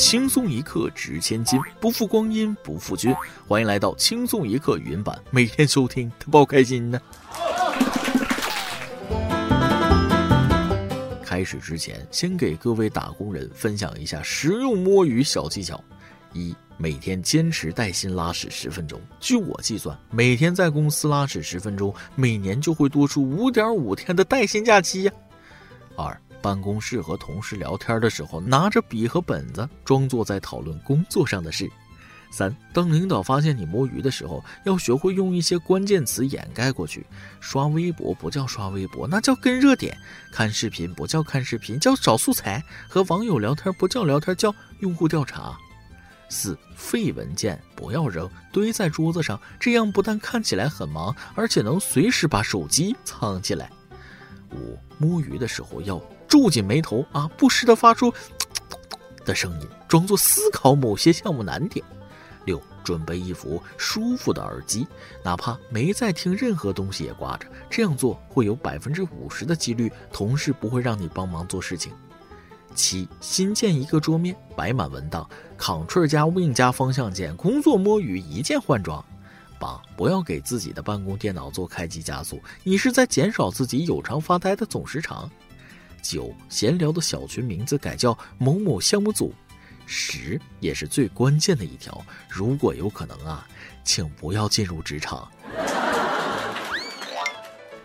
[0.00, 3.14] 轻松一刻值千金，不负光阴不负君。
[3.46, 6.98] 欢迎来到轻松一刻云版，每天收听，他包开心呢。
[11.22, 15.78] 开始之前，先给各位打工人分享一下实用摸鱼小技巧：
[16.32, 18.98] 一、每天坚持带薪拉屎十分钟。
[19.20, 25.12] 据我计算，每天在公司拉屎十分钟，每年就会多出五点五天的带薪假期呀。
[25.94, 26.18] 二。
[26.42, 31.70] 办公室和同事聊天的时候，拿着笔和本子，装作在讨论工作上的事。
[32.32, 37.04] 三，当领导发现你摸鱼的时候，要学会用一些关键词掩盖过去。
[37.40, 39.92] 刷微博不叫刷微博，那叫跟热点；
[40.32, 45.58] 看视频不叫看视频，叫找素材；和网友聊天不叫聊天，叫用户调查。
[46.28, 53.68] 四，废文件不要扔，堆在桌子上，这样不但看起来很忙，而且能随时把手机藏起来。
[54.52, 56.00] 五，摸鱼的时候要。
[56.30, 58.14] 皱紧眉头啊，不时的发出
[59.26, 61.84] 的声音，装作思考某些项目难点。
[62.46, 64.86] 六，准备一副舒服的耳机，
[65.24, 71.92] 哪怕没在听任何东西也挂着，这样做会有百分之五十的几率，同事不会让你帮忙做事情。
[72.76, 79.04] 七，新建一个桌面，摆满文档，Ctrl 加 Win 加方向键，工作摸鱼一键换装。
[79.58, 85.28] 八，不要给自己的办公电脑做开机加速，你是在减少自己有偿发呆的总时长。
[86.02, 89.32] 九闲聊的小群名字改叫某某项目组，
[89.86, 92.04] 十也是最关键的一条。
[92.28, 93.46] 如果有可能啊，
[93.84, 95.30] 请不要进入职场。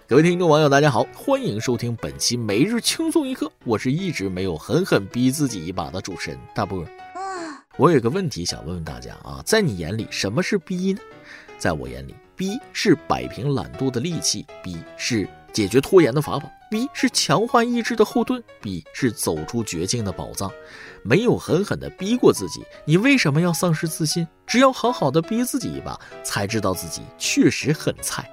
[0.07, 6.85] 各位听众网友，大家好，欢迎收听本期每日轻松一刻，我是一直没有狠狠逼自己一把的主持人大波。
[7.77, 11.00] 我有个问题想问问大家啊，在你眼里什么是逼呢？
[11.57, 15.27] 在我眼里，逼是摆平懒惰的利器，逼是。
[15.52, 20.52] 解决拖延的法宝，B 是强化意志的后盾，B 是走出绝境的宝藏。
[21.04, 24.28] 没有狠狠的逼过自己，你为什么要丧失自信？
[24.45, 28.30] 只要好好的逼自己一把，才知道自己确实很菜。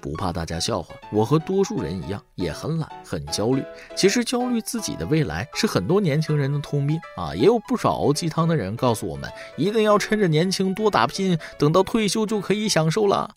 [0.00, 3.62] 不怕大家笑话，我和多数人一样，也很懒，很焦虑。
[3.94, 7.32] 其实焦虑自己的未来是很多年轻人的通病啊！
[7.36, 13.36] 也有不少熬鸡汤的人告诉我们，一定要趁着年轻多打拼，等到退休就可以享受了。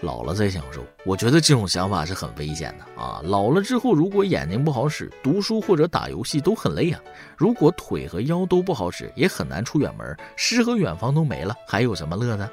[0.00, 3.20] 老了再享受，我觉得这种想法是很危险的啊！
[3.24, 7.00] 老了之后，如果眼睛不好使，读书或者打游戏都很累啊；
[7.36, 12.48] 如果腿和腰都不好使，也很难出远门，诗和远方都没了，还有什么乐呢？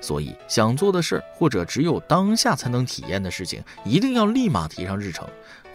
[0.00, 5.24] 所以，想做的事儿或者只有当下才能体验的事情，一定要立马提上日程。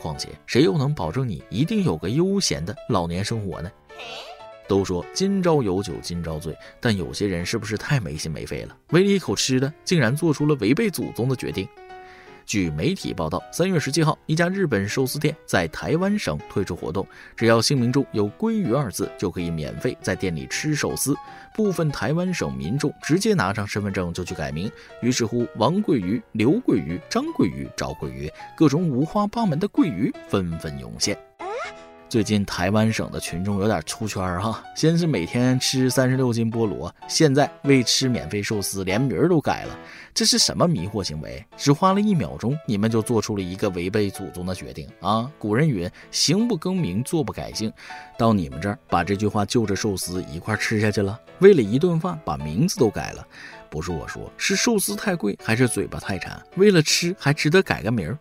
[0.02, 3.72] 况且，谁又能保证你一定有个悠闲的老年生活呢？
[4.68, 8.78] 都说今朝有酒今朝醉，但有些人是不是太没心没肺了？
[8.90, 11.68] 为了一口吃的，竟然做出了违背祖宗的决定。
[12.46, 21.14] 据媒体报道，三月十七号，一家日本寿司店在台湾省推出活动，只要姓名中有“鲑鱼”二字，就可以免费在店里吃寿司。
[21.54, 31.27] 部分台湾省民众直接拿上身份证就去改名，于是乎，王桂鱼、刘桂鱼、张桂鱼、赵桂鱼，各种五花八门的桂鱼纷纷涌现。
[32.10, 39.78] 最近台湾省的群众有点出圈儿哈，先是每天吃三十六斤菠萝，现在为吃免费寿司连名儿都改了，
[40.14, 41.46] 这是什么迷惑行为？
[41.58, 45.30] 只花了一秒钟，你们就做出了一个违背祖宗的决定啊！
[45.38, 47.72] 古人云：行不更名，坐不改姓，
[48.18, 53.28] 到你们这儿把这句话就着寿司一块吃下去了，为了一顿饭把名字都改了，
[53.70, 56.42] 不是我说，是寿司太贵，还是嘴巴太馋？
[56.56, 58.18] 为了吃还值得改个名儿？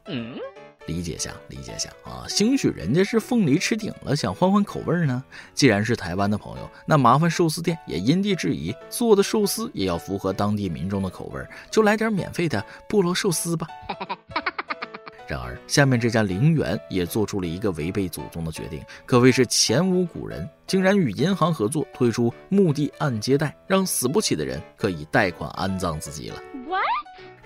[0.87, 2.25] 理解下，理解下啊！
[2.29, 5.23] 兴许人家是凤梨吃顶了，想换换口味呢。
[5.53, 13.67] 既然是台湾的朋友，那麻烦寿司店也因地制宜，做的寿司也要符合当地民众的口味，就来点免费的菠萝寿司吧。
[15.29, 26.37] 然而，下面这家陵园也做出了一个违背祖宗的决定，可谓是前无古人，竟然与银行合作推出墓地按揭贷，让死不起的人可以贷款安葬自己了。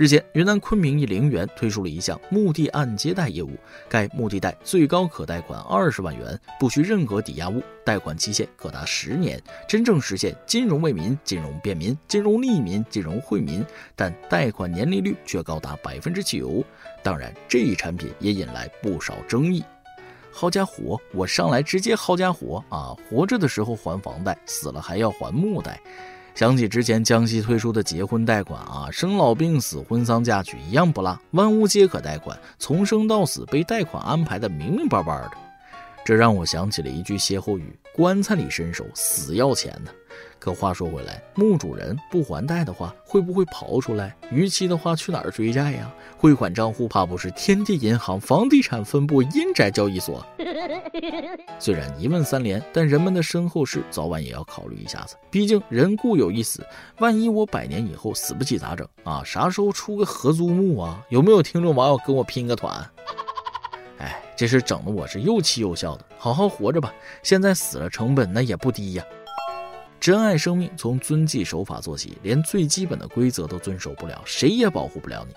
[0.00, 3.50] 日前，云南昆明一陵园推出了一项墓地按揭贷业务。
[3.86, 9.38] 该墓地贷最高可贷款二十万元，不需任何抵押物，贷款期限可达十年，
[9.68, 13.62] 真正实现金融为民、金融便民、金融利民、金融惠民。
[13.94, 16.64] 但贷款年利率却高达百分之九。
[17.02, 19.62] 当然，这一产品也引来不少争议。
[20.32, 22.96] 好家伙，我上来直接好家伙啊！
[23.10, 25.78] 活着的时候还房贷，死了还要还墓贷。
[26.40, 35.32] 想起之前江西推出的结婚贷款啊，生老病死、婚丧嫁娶一样不落，万物皆可贷款，从生到死被贷款安排的明明白白的。
[36.02, 39.90] 这让我想起了一句歇后语：棺材里伸手，死要钱呢。
[40.38, 44.16] 可话说回来，墓主人不还贷的话，会不会刨出来？
[44.30, 45.92] 逾期的话，去哪儿追债呀？
[46.16, 50.24] 汇款账户怕不是天地银行房地产分部阴宅交易所？
[51.58, 55.16] 虽然一问三连，但人们的身后事早晚也要考虑一下子。
[55.30, 56.66] 毕竟人固有一死，
[56.98, 59.22] 万一我百年以后死不起咋整啊？
[59.24, 61.04] 啥时候出个合租墓啊？
[61.10, 62.74] 有没有听众网友跟我拼个团？
[63.98, 66.04] 哎，这事整的我是又气又笑的。
[66.16, 66.92] 好好活着吧，
[67.22, 69.04] 现在死了成本那也不低呀。
[70.00, 75.34] 珍爱生命，从遵纪守法做起，连最基本的规则都遵守不了，谁也保护不了你。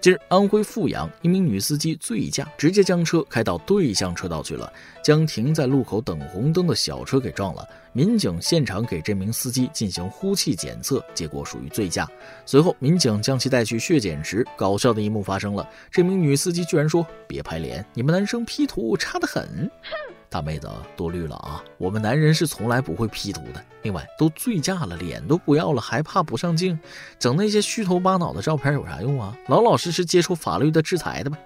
[0.00, 4.72] 近日，安徽阜阳一名女司机醉驾，直接将车开到对向车道去了，
[5.02, 7.68] 将停在路口等红灯的小车给撞了。
[7.92, 12.08] 民警现场给这名司机进行呼气检测，结果属于醉驾。
[12.46, 19.42] 随后，民警将其带去血检时，搞笑的一幕发生了，这名女司机居然说：“别拍脸，你们男生 P 图差得很。”
[19.82, 21.64] 哼大妹子多虑了啊！
[21.78, 23.64] 我们男人是从来不会 P 图的。
[23.82, 26.78] 另外，都醉驾了，脸都不要了，还怕不上镜？
[27.18, 29.34] 整那些虚头巴脑的照片有啥用啊？
[29.46, 31.38] 老老实实接受法律的制裁的呗。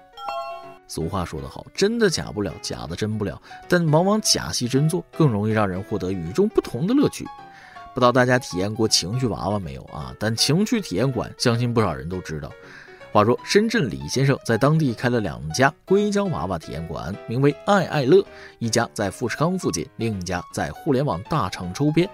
[0.85, 3.41] 俗话说得好，真的假不了，假的真不了。
[3.69, 7.25] 但往往假戏真做，更容易让人获得与众不同的乐趣。
[7.93, 10.13] 不知道大家体验过情趣娃娃没有啊？
[10.19, 12.51] 但情趣体验馆，相信不少人都知道。
[13.13, 18.25] 话说，深圳李先生在当地开了两家硅胶娃娃体验馆，名为“爱爱乐”，
[18.57, 22.09] 一家在富士康附近，另一家在互联网大厂周边。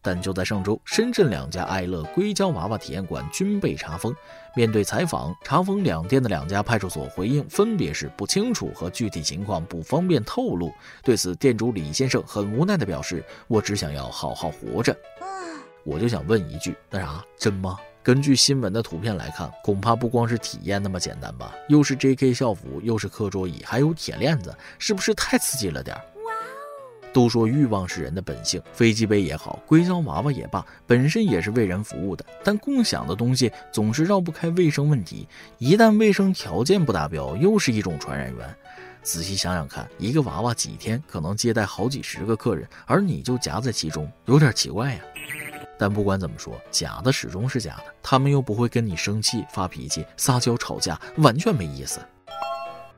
[0.00, 4.14] 但就在上周，深圳两家爱乐硅胶娃娃体验馆均被查封。
[4.54, 10.72] 面对采访，查封两店的两家派出所回应分别是不清楚和具体情况不方便透露。
[11.02, 14.96] 对此，店主李先生很无奈地表示：“我只想要好好活着。”
[15.82, 17.76] 我就想问一句，那啥，真吗？
[18.04, 21.54] 根据新闻的图片来看，恐怕不光是体验那么简单吧？
[21.68, 22.34] 又是 J.K.
[22.34, 26.02] 校服，又是课桌椅，还有铁链子，是不是太刺激了点儿？
[27.14, 32.22] 都说欲望是人的本性，飞机杯也好，硅胶娃娃也罢，本身也是为人服务的。
[32.44, 35.26] 但共享的东西总是绕不开卫生问题，
[35.56, 38.54] 一旦卫生条件不达标，又是一种传染源。
[39.02, 45.00] 仔细想想看，一个娃娃几天可能接待好几十个客人，而你就夹在其中，有点奇怪呀。
[45.78, 52.00] 但不管怎么说，假的始终是假的，他们又不会跟你生气、发脾气、撒娇、吵架，完全没意思。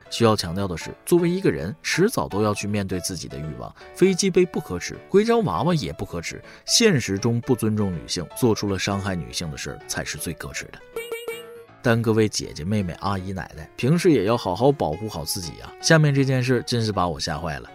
[0.09, 3.75] 需要强调的是，作为一个人，迟早都要去面对自己的欲望。
[3.93, 6.41] 飞机杯不可耻，硅胶娃娃也不可耻。
[6.65, 10.79] 现实中不尊重女性，做出了伤害女性的事，才是最可耻的。
[11.81, 15.73] 但各位姐姐、妹妹、阿姨、奶奶，平时也要好好保护好自己啊！
[15.81, 17.69] 下面这件事真是把我吓坏了。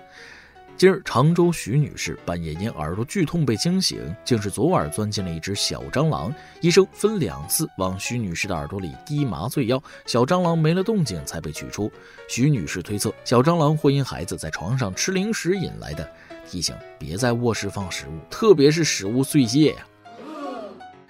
[0.82, 6.34] 今儿，常州徐女士半夜因耳朵剧痛被惊醒，竟是左耳钻进了一只小蟑螂。
[6.60, 11.88] 医生分两次往徐女士的耳朵里滴麻醉药，小蟑螂没了动静才被取出。
[12.28, 16.10] 徐女士推测，小蟑螂会因孩子在床上吃零食引来的。
[16.50, 19.86] 提醒：别在卧室放食物，特别是食物碎屑呀。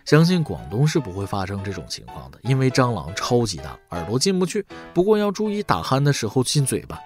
[0.05, 4.67] 相信广东是不会发生这种情况的，因为蟑螂超级大，耳朵进不去。
[4.93, 7.01] 不过要注意打鼾的时候进嘴巴。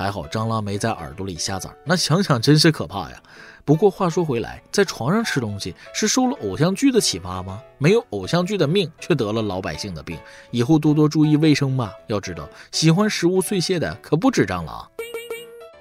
[0.00, 3.22] 还好蟑螂没在耳朵里下崽，那想想真是可怕呀。
[3.66, 7.60] 不过话说回来，在床上吃东西是受了偶像剧的启发吗？
[7.76, 10.18] 没有偶像剧的命，却得了老百姓的病。
[10.52, 11.92] 以后多多注意卫生吧。
[12.06, 14.90] 要知道，喜欢食物碎屑的可不止蟑螂。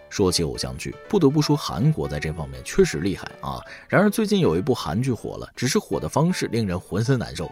[0.10, 3.62] 说起偶像剧，不得不说韩国在这方面确实厉害啊。
[3.88, 7.50] 然而最近有一部韩剧火了，只是火的方式令人浑身难受。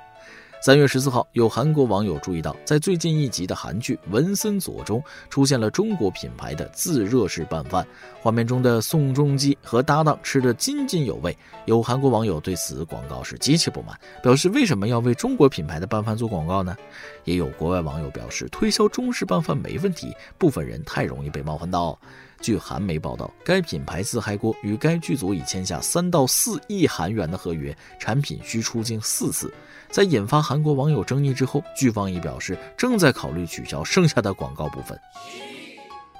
[0.68, 7.88] 三月十四号，有韩国网友注意到，在最近一集的韩剧《文森佐》中，出现了中国品牌的自热式拌饭。
[8.22, 11.34] 画面中的宋仲基和搭档吃得津津有味。
[11.68, 16.76] 有韩国网友对此广告是极其不满，表示为什么要为中国品牌的拌饭做广告呢？
[17.24, 21.98] 也有国外网友表示，推销中式拌饭没问题，部分人太容易被冒犯到。
[22.40, 29.54] 据韩媒报道，该品牌自嗨锅与该剧组已签下三到四亿韩元的合约，产品需出镜四次。
[29.90, 35.00] 在引发韩国网友争议之后，剧方已表示正在考虑取消剩下的广告部分。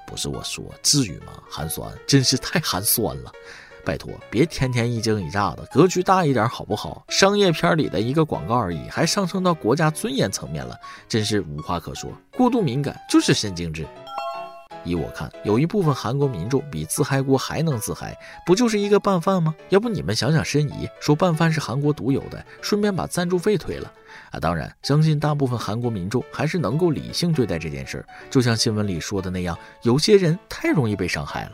[0.06, 1.34] 不是我说，至于吗？
[1.50, 3.30] 寒酸，真是太寒酸了！
[3.84, 7.04] 拜托，别天天一惊一乍的，格局大一点好不好？
[7.08, 10.74] 商业片里的一个广告而已，还上升到国家尊严层面了，
[11.08, 12.10] 真是无话可说。
[12.36, 13.86] 过度敏感就是神经质。
[14.88, 18.16] 依我看，有一部分韩国民众比自嗨锅还能自嗨，
[18.46, 19.54] 不就是一个拌饭吗？
[19.68, 23.92] 要不你们想想申遗，说拌饭是韩国独有的，顺便把赞助费退了
[24.30, 24.40] 啊！
[24.40, 28.06] 当然，相信大部分韩国民众还是能够理性对待这件事儿。
[28.30, 31.52] 就像新闻里说的那样，有些人太容易被伤害了。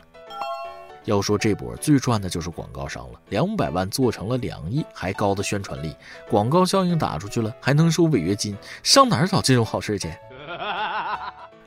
[1.03, 5.95] 要说这波最赚的就是广告商了，两百万做成了两亿，还高的宣传力，
[6.29, 10.11] 广告效应打出去了，还能收违约金，上哪儿找这种好事去？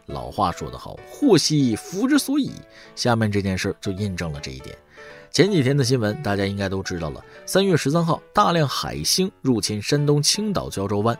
[0.08, 2.50] 老话说得好，祸兮福之所以。
[2.94, 4.76] 下面这件事就印证了这一点。
[5.30, 11.16] 前几天的新闻大家应该都知道了，三月十三号，大量海星入侵山东青岛胶州湾。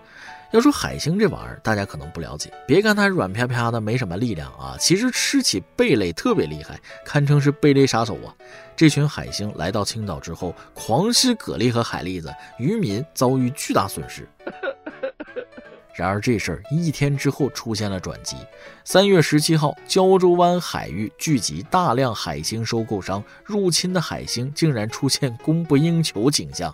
[0.50, 2.50] 要说海星这玩意儿，大家可能不了解。
[2.66, 8.35] 别看它软啪啪的，没什么力量啊，其实吃起贝类特别厉害，堪称是贝类杀手啊。
[8.75, 14.26] 这群海星来到青岛之后，狂吃蛤蜊和海蛎子，渔民遭遇巨大损失。
[15.99, 18.37] 然而这事儿一天之后出现了转机。
[18.85, 26.73] 三月十七号，胶州湾海域聚集大量海星收购商，入侵的海星竟然出现供不应求景象。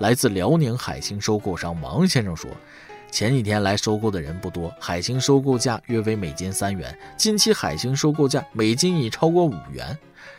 [0.00, 2.50] 来自辽宁海星收购商王先生说。
[3.10, 6.96] 前几天来收购的人不多，海星收购价约为每斤三元。
[7.16, 9.98] 近期海星收购价每斤已超过五元。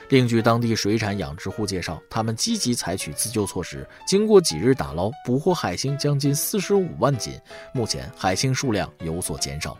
[0.09, 7.33] 另据当地水产养殖户介绍，他们积极采取自救措施，经过几日打捞，捕获海星将近四十五万斤。
[7.73, 9.77] 目前海星数量有所减少。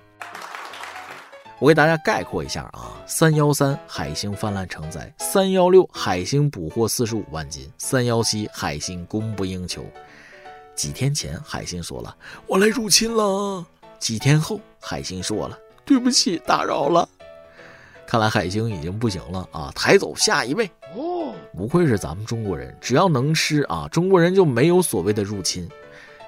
[1.59, 9.85] 我给大家概括一下啊：三幺三海星泛滥成灾，三幺六海星捕获四十五万斤，三幺七海星供不应求。
[10.75, 12.17] 几天前，海星说了
[12.47, 13.63] ：“我来入侵了。”
[13.99, 17.07] 几天后，海星说了：“对不起，打扰了。”
[18.11, 19.71] 看来海星已经不行了啊！
[19.73, 20.69] 抬走下一位。
[20.93, 25.65] 哦，不愧是咱们中国人，只要能吃啊，中国人就没有所谓的入侵。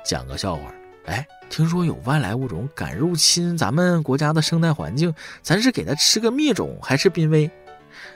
[0.05, 0.61] 讲个笑话，
[1.07, 7.51] 哎，听说有外来物种敢入侵咱们国家的生态环境，咱是给它吃个灭种，还是濒危？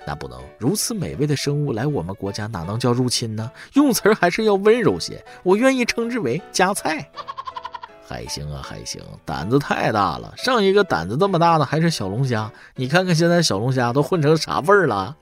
[0.06, 3.52] 那不能，如此美味的生物来我们国家，哪能叫入侵呢？
[3.74, 7.12] 用词儿还是要温柔些，我愿意称之为夹菜。
[8.08, 10.34] 还行啊，还行，胆子太大了。
[10.38, 15.14] 上一个胆子这么大的还是小龙虾，你看看现在小龙虾都混成啥味儿了？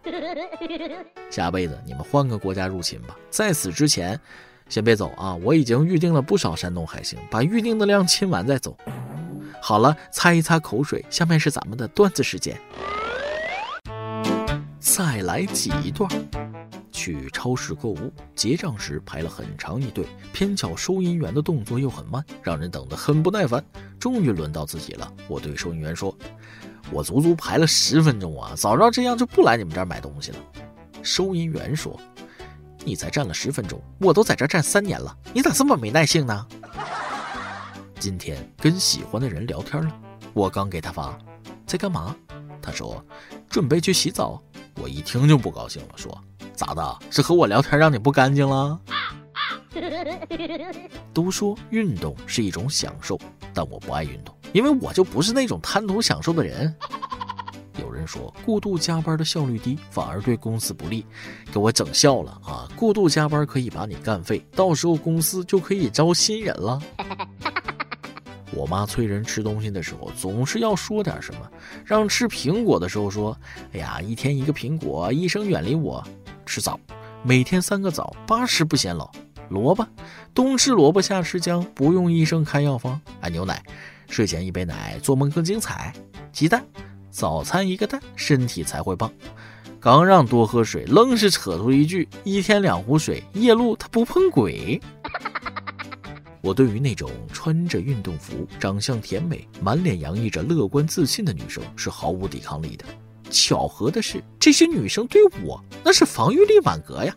[1.32, 3.16] 下辈子你们换个国家入侵吧。
[3.32, 4.20] 在此之前，
[4.70, 5.36] 先别走啊！
[5.36, 8.78] 我已经预定了不少山东海星，把预定的量清完再走。
[9.60, 12.56] 好了，擦一擦口水，下面是咱们的段子时间。
[14.80, 16.08] 再来挤一段。
[16.96, 23.64] 去超市购物，结账时排了很长一队，偏巧收银员的动作又很慢，让人等得很不耐烦。
[24.00, 26.18] 终于轮到自己了，我对收银员说
[26.92, 30.38] ：“我足足排了十分钟啊，早知道这样就不来你们这儿买东西了。”
[31.04, 32.00] 收银员说
[32.86, 36.48] ：“你才站了十分钟，我都在这站三年了，你咋这么没耐性呢？”
[38.00, 40.02] 今天跟喜欢的人聊天了，
[40.34, 41.18] 我刚给他发，
[41.68, 42.16] 在干嘛？
[42.62, 43.04] 他说
[43.50, 44.42] ：“准备去洗澡。”
[44.82, 46.22] 我一听就不高兴了，说
[46.56, 46.98] ：“咋的？
[47.12, 48.80] 是和我聊天让你不干净了？”
[51.14, 53.20] 都说运动是一种享受，
[53.54, 56.74] 但我不爱运动，因为我就不是那种贪图享受的人。
[57.82, 61.06] 有人说过度加班的效率低，反而对公司不利，
[61.52, 62.70] 给我整笑了啊！
[62.76, 66.82] 过度加班可以把你干废，到时候公司就可以招新人了。
[68.56, 71.42] 我妈催人吃东西的时候，总是要说点什么。
[71.84, 73.38] 让吃苹果的时候说
[73.74, 76.04] ：“哎呀，一天一个苹果，医生远离我。”
[76.46, 76.80] 吃枣，
[77.22, 79.12] 每天三个枣，八十不显老。
[79.50, 79.86] 萝卜，
[80.34, 83.00] 冬吃萝卜夏吃姜，不用医生开药方。
[83.22, 83.62] 哎，牛奶，
[84.10, 85.94] 睡前一杯奶，做梦更精彩。
[86.32, 86.66] 鸡蛋，
[87.12, 89.12] 早餐一个蛋，身体才会棒。
[89.80, 94.82] 刚让多喝水，愣是扯出一句：“一天两壶水，夜路他不碰鬼。”
[96.46, 102.86] 我对于那种穿着运动服、长相甜美、满脸洋溢着乐观自信的女生是毫无抵抗力的。
[103.32, 107.16] 巧合的是，这些女生对我那是防御力满格呀。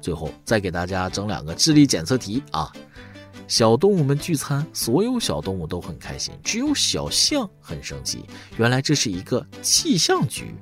[0.00, 2.72] 最后再给大家整两个智力检测题啊！
[3.46, 8.24] 小动物们聚餐，所有小动物都很开心，只有小象很生气。
[8.56, 10.52] 原来这是一个气象局。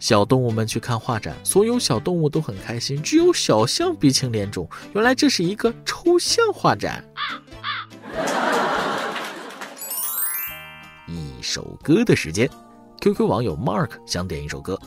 [0.00, 4.66] 小动物们去看画展，所有小动物都很开心，只有小象鼻青脸肿。
[4.94, 7.04] 原来这是一个抽象画展。
[11.06, 12.48] 一首歌的时间
[13.02, 14.80] ，QQ 网友 Mark 想点一首歌。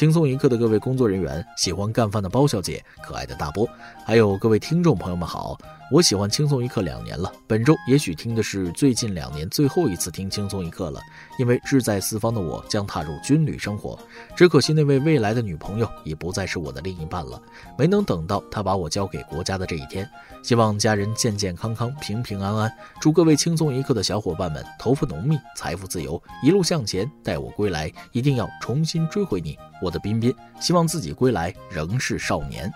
[0.00, 3.68] 轻松一刻的各位工作人员，喜欢干饭的包小姐，可爱的大波，
[4.02, 5.58] 还有各位听众朋友们好。
[5.92, 11.00] 我喜欢轻松一刻两年了，本周也许听的是最近两年最后一次听轻松一刻了，
[11.36, 13.98] 因为志在四方的我将踏入军旅生活，
[14.36, 17.42] 只可惜那位未来的女朋友已不再是我的另一半了，
[17.76, 20.08] 没能等到她把我交给国家的这一天。
[20.44, 22.72] 希望家人健健康康、平平安安。
[23.00, 27.10] 祝各位轻松一刻的小伙伴们头发浓密、财富自由，一路向前。
[27.22, 30.34] 待我归来，一定要重新追回你，我的彬彬。
[30.60, 32.72] 希望自己归来仍是少年。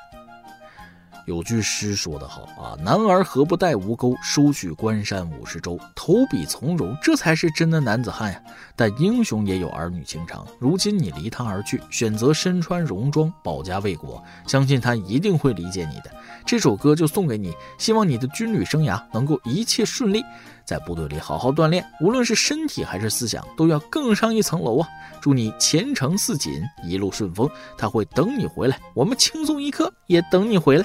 [1.26, 8.38] 有句诗说得好啊，男儿何不带吴钩，收取关山五十州，投笔从戎，这才是真的男子汉呀。
[8.76, 16.10] 但英雄也有儿女情长，如今你离他而去，选择身穿戎装保家卫国，相信他一定会理解你的。
[16.44, 20.22] 这首歌就送给你，希望你的军旅生涯能够一切顺利，
[20.64, 24.88] 在部队里好好锻炼，无论是身体还是思想，都要更上一层楼啊！
[25.20, 26.52] 祝你前程似锦，
[26.82, 30.84] 一路顺风，他会等你回来，我们轻松一刻也等你回来。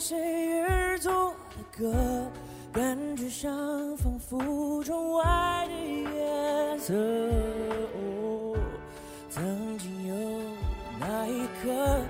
[0.00, 1.92] 为谁而作的歌，
[2.72, 6.94] 感觉上仿佛窗外的夜色。
[9.28, 10.14] 曾经有
[10.98, 12.00] 那一刻，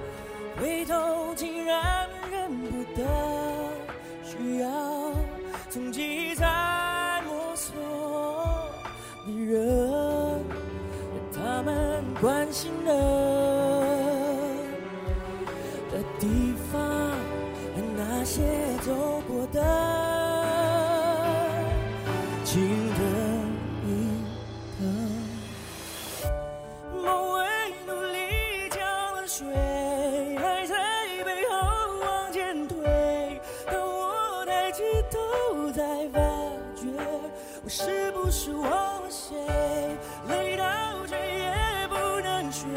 [0.56, 3.02] 回头竟然认不得，
[4.22, 5.12] 需要
[5.68, 6.29] 从记忆
[37.62, 39.36] 我是不是忘了谁？
[40.28, 40.64] 累到
[41.06, 42.68] 整夜不能睡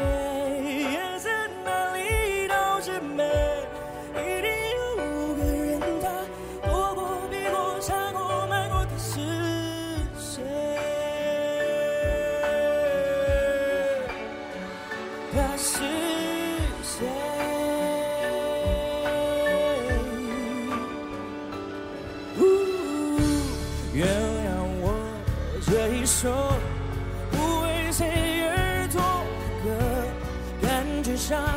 [31.24, 31.53] sunshine.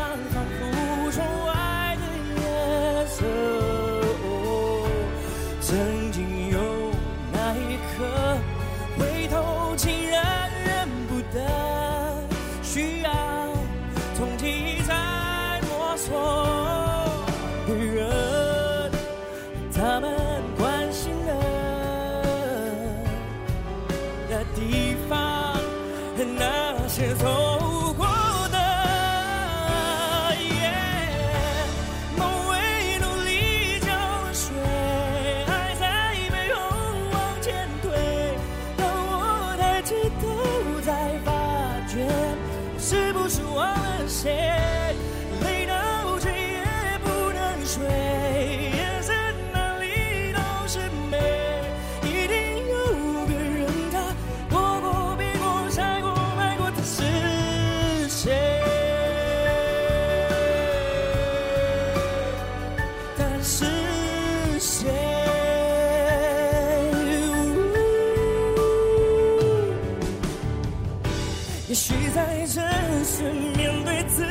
[71.78, 73.22] 需在真实
[73.56, 74.26] 面对自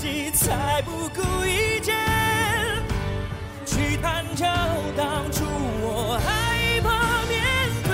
[0.00, 1.92] 己，才不顾一切
[3.64, 4.44] 去探究
[4.96, 5.44] 当初
[5.80, 7.40] 我害怕面
[7.84, 7.92] 对。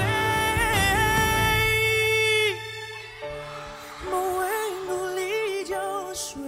[4.11, 4.43] 梦为
[4.89, 5.21] 努力
[5.67, 5.75] 浇
[6.15, 6.41] 水，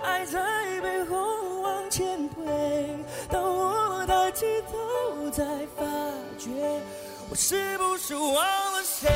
[0.00, 0.40] 爱在
[0.80, 1.16] 背后
[1.62, 2.44] 往前推。
[3.28, 5.42] 当我抬起头，才
[5.76, 5.84] 发
[6.38, 6.48] 觉
[7.28, 9.10] 我是不是忘了谁？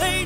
[0.00, 0.23] 累。